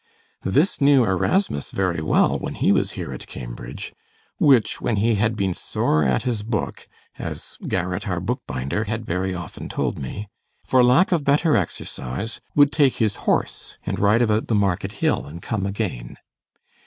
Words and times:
This 0.43 0.81
knew 0.81 1.05
Erasmus 1.05 1.69
very 1.69 2.01
well, 2.01 2.39
when 2.39 2.55
he 2.55 2.71
was 2.71 2.93
here 2.93 3.11
in 3.13 3.19
Cambridge; 3.19 3.93
which, 4.39 4.81
when 4.81 4.95
he 4.95 5.13
had 5.13 5.35
been 5.35 5.53
sore 5.53 6.03
at 6.03 6.23
his 6.23 6.41
book 6.41 6.87
(as 7.19 7.59
Garret 7.67 8.07
our 8.09 8.19
book 8.19 8.41
binder 8.47 8.85
had 8.85 9.05
very 9.05 9.35
often 9.35 9.69
told 9.69 9.99
me), 9.99 10.27
for 10.65 10.83
lack 10.83 11.11
of 11.11 11.23
better 11.23 11.55
exercise, 11.55 12.41
would 12.55 12.71
take 12.71 12.95
his 12.95 13.15
horse 13.29 13.77
and 13.85 13.99
ride 13.99 14.23
about 14.23 14.47
the 14.47 14.55
market 14.55 14.93
hill 15.03 15.27
and 15.27 15.43
come 15.43 15.67
again. 15.67 16.17